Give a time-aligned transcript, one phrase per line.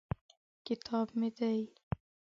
[0.65, 1.59] کتاب مې دی.